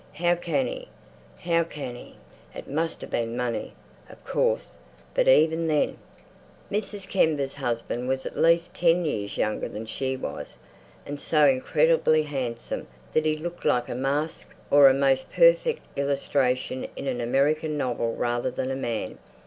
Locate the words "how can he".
0.15-0.87, 1.41-2.15